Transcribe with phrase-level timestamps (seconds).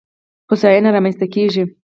[0.49, 1.63] هوساینه رامنځته کېږي.